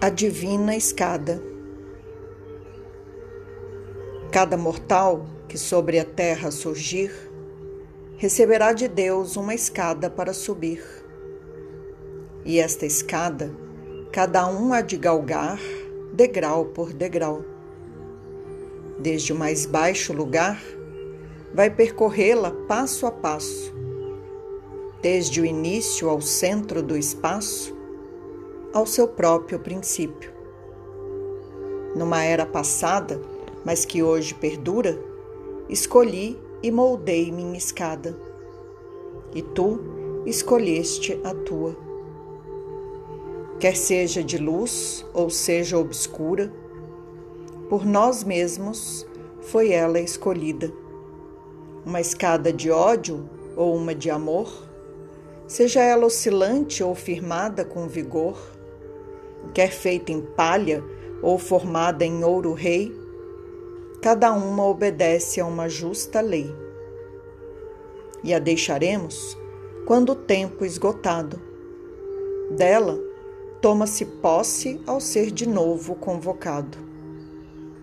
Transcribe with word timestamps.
A 0.00 0.10
divina 0.10 0.76
escada. 0.76 1.42
Cada 4.30 4.56
mortal 4.56 5.26
que 5.48 5.58
sobre 5.58 5.98
a 5.98 6.04
terra 6.04 6.52
surgir 6.52 7.10
receberá 8.16 8.72
de 8.72 8.86
Deus 8.86 9.34
uma 9.34 9.56
escada 9.56 10.08
para 10.08 10.32
subir. 10.32 10.84
E 12.44 12.60
esta 12.60 12.86
escada, 12.86 13.52
cada 14.12 14.46
um 14.46 14.72
há 14.72 14.82
de 14.82 14.96
galgar, 14.96 15.58
degrau 16.12 16.66
por 16.66 16.92
degrau. 16.92 17.44
Desde 19.00 19.32
o 19.32 19.36
mais 19.36 19.66
baixo 19.66 20.12
lugar, 20.12 20.62
vai 21.52 21.70
percorrê-la 21.70 22.52
passo 22.68 23.04
a 23.04 23.10
passo. 23.10 23.74
Desde 25.02 25.40
o 25.40 25.44
início 25.44 26.08
ao 26.08 26.20
centro 26.20 26.84
do 26.84 26.96
espaço, 26.96 27.76
ao 28.72 28.86
seu 28.86 29.08
próprio 29.08 29.58
princípio. 29.58 30.32
Numa 31.94 32.22
era 32.22 32.44
passada, 32.44 33.20
mas 33.64 33.84
que 33.84 34.02
hoje 34.02 34.34
perdura, 34.34 34.98
escolhi 35.68 36.38
e 36.62 36.70
moldei 36.70 37.32
minha 37.32 37.56
escada. 37.56 38.18
E 39.34 39.42
tu 39.42 39.80
escolheste 40.26 41.18
a 41.24 41.34
tua. 41.34 41.76
Quer 43.58 43.76
seja 43.76 44.22
de 44.22 44.38
luz 44.38 45.04
ou 45.12 45.30
seja 45.30 45.78
obscura, 45.78 46.52
por 47.68 47.84
nós 47.84 48.22
mesmos 48.22 49.06
foi 49.40 49.72
ela 49.72 49.98
escolhida. 49.98 50.72
Uma 51.84 52.00
escada 52.00 52.52
de 52.52 52.70
ódio 52.70 53.28
ou 53.56 53.74
uma 53.74 53.94
de 53.94 54.10
amor, 54.10 54.52
seja 55.46 55.82
ela 55.82 56.06
oscilante 56.06 56.82
ou 56.82 56.94
firmada 56.94 57.64
com 57.64 57.88
vigor, 57.88 58.38
quer 59.52 59.70
feita 59.70 60.12
em 60.12 60.20
palha 60.20 60.82
ou 61.22 61.38
formada 61.38 62.04
em 62.04 62.22
ouro 62.22 62.52
rei, 62.52 62.94
cada 64.00 64.32
uma 64.32 64.64
obedece 64.64 65.40
a 65.40 65.46
uma 65.46 65.68
justa 65.68 66.20
lei. 66.20 66.54
E 68.22 68.32
a 68.32 68.38
deixaremos 68.38 69.36
quando 69.86 70.10
o 70.10 70.16
tempo 70.16 70.64
esgotado. 70.64 71.40
Dela 72.50 72.98
toma-se 73.60 74.04
posse 74.04 74.80
ao 74.86 75.00
ser 75.00 75.30
de 75.30 75.48
novo 75.48 75.94
convocado. 75.94 76.78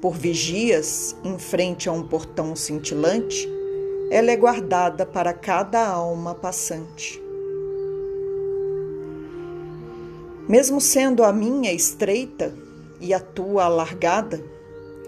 Por 0.00 0.14
vigias, 0.14 1.16
em 1.24 1.38
frente 1.38 1.88
a 1.88 1.92
um 1.92 2.06
portão 2.06 2.54
cintilante, 2.54 3.48
ela 4.10 4.30
é 4.30 4.36
guardada 4.36 5.04
para 5.04 5.32
cada 5.32 5.86
alma 5.86 6.34
passante. 6.34 7.27
Mesmo 10.48 10.80
sendo 10.80 11.22
a 11.24 11.30
minha 11.30 11.74
estreita 11.74 12.54
e 12.98 13.12
a 13.12 13.20
tua 13.20 13.64
alargada, 13.64 14.42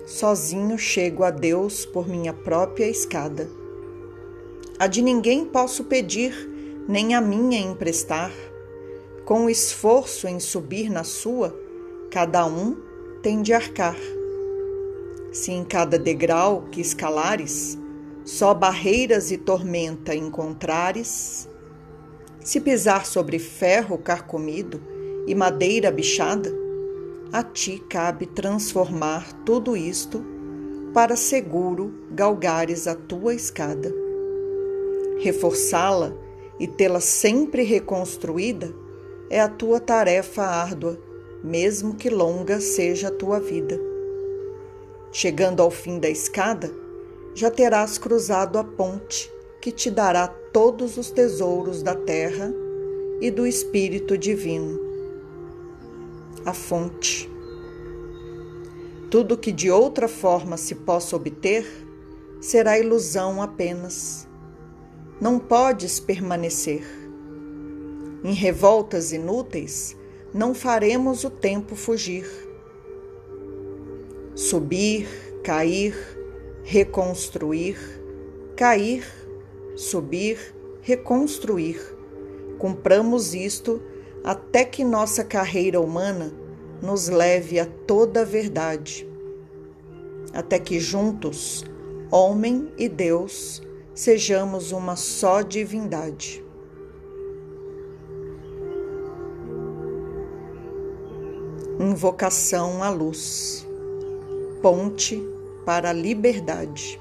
sozinho 0.06 0.76
chego 0.76 1.24
a 1.24 1.30
Deus 1.30 1.86
por 1.86 2.06
minha 2.06 2.34
própria 2.34 2.86
escada. 2.86 3.48
A 4.78 4.86
de 4.86 5.00
ninguém 5.00 5.46
posso 5.46 5.84
pedir, 5.84 6.34
nem 6.86 7.14
a 7.14 7.22
minha 7.22 7.58
emprestar. 7.58 8.30
Com 9.24 9.46
o 9.46 9.50
esforço 9.50 10.28
em 10.28 10.38
subir 10.38 10.90
na 10.90 11.04
sua, 11.04 11.58
cada 12.10 12.44
um 12.44 12.76
tem 13.22 13.40
de 13.40 13.54
arcar. 13.54 13.96
Se 15.32 15.52
em 15.52 15.64
cada 15.64 15.98
degrau 15.98 16.66
que 16.70 16.82
escalares, 16.82 17.78
só 18.26 18.52
barreiras 18.52 19.30
e 19.30 19.38
tormenta 19.38 20.14
encontrares, 20.14 21.48
se 22.44 22.60
pisar 22.60 23.06
sobre 23.06 23.38
ferro 23.38 23.96
carcomido, 23.96 24.89
e 25.26 25.34
madeira 25.34 25.90
bichada, 25.90 26.52
a 27.32 27.42
ti 27.42 27.82
cabe 27.88 28.26
transformar 28.26 29.32
tudo 29.44 29.76
isto 29.76 30.24
para 30.92 31.14
seguro 31.14 31.94
galgares 32.10 32.86
a 32.88 32.94
tua 32.94 33.34
escada. 33.34 33.94
Reforçá-la 35.20 36.12
e 36.58 36.66
tê-la 36.66 37.00
sempre 37.00 37.62
reconstruída 37.62 38.74
é 39.28 39.40
a 39.40 39.48
tua 39.48 39.78
tarefa 39.78 40.42
árdua, 40.42 40.98
mesmo 41.44 41.94
que 41.94 42.10
longa 42.10 42.60
seja 42.60 43.08
a 43.08 43.12
tua 43.12 43.38
vida. 43.38 43.78
Chegando 45.12 45.62
ao 45.62 45.70
fim 45.70 46.00
da 46.00 46.08
escada, 46.08 46.70
já 47.34 47.50
terás 47.50 47.96
cruzado 47.96 48.58
a 48.58 48.64
ponte 48.64 49.30
que 49.60 49.70
te 49.70 49.90
dará 49.90 50.26
todos 50.26 50.96
os 50.96 51.10
tesouros 51.10 51.82
da 51.82 51.94
terra 51.94 52.52
e 53.20 53.30
do 53.30 53.46
Espírito 53.46 54.18
Divino 54.18 54.89
a 56.44 56.52
fonte. 56.52 57.30
Tudo 59.10 59.36
que 59.36 59.50
de 59.50 59.70
outra 59.70 60.06
forma 60.06 60.56
se 60.56 60.74
possa 60.74 61.16
obter 61.16 61.66
será 62.40 62.78
ilusão 62.78 63.42
apenas. 63.42 64.28
Não 65.20 65.38
podes 65.38 65.98
permanecer. 65.98 66.84
Em 68.22 68.32
revoltas 68.32 69.12
inúteis, 69.12 69.96
não 70.32 70.54
faremos 70.54 71.24
o 71.24 71.30
tempo 71.30 71.74
fugir. 71.74 72.26
Subir, 74.34 75.08
cair, 75.42 75.94
reconstruir, 76.62 77.76
cair, 78.56 79.04
subir, 79.74 80.54
reconstruir. 80.82 81.80
Cumpramos 82.58 83.34
isto 83.34 83.82
até 84.24 84.64
que 84.64 84.84
nossa 84.84 85.24
carreira 85.24 85.80
humana 85.80 86.32
nos 86.82 87.08
leve 87.08 87.58
a 87.58 87.66
toda 87.66 88.22
a 88.22 88.24
verdade, 88.24 89.08
até 90.32 90.58
que 90.58 90.78
juntos, 90.78 91.64
homem 92.10 92.72
e 92.76 92.88
Deus, 92.88 93.62
sejamos 93.94 94.72
uma 94.72 94.96
só 94.96 95.42
divindade. 95.42 96.44
Invocação 101.78 102.82
à 102.82 102.90
luz, 102.90 103.66
ponte 104.60 105.22
para 105.64 105.90
a 105.90 105.94
liberdade. 105.94 107.00